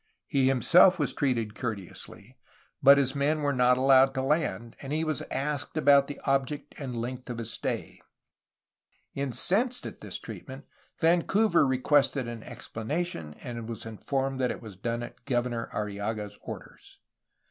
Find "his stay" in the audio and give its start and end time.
7.37-8.01